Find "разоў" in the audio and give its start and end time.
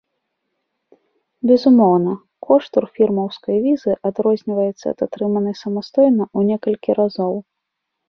7.03-7.33